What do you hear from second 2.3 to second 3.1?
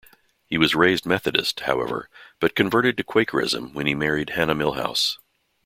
but converted to